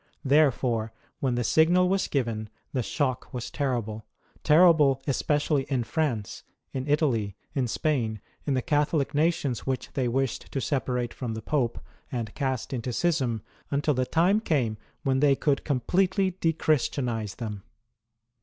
[0.25, 4.07] Therefore, when the signal was given, the shock was terrible,
[4.43, 6.43] terrible especially in France,
[6.73, 11.41] in Italy, in Spain, in the Catholic nations which they wished to separate from the
[11.43, 11.79] Pope
[12.11, 17.61] and cast into schism, until the time came when they could completely de Christianize them.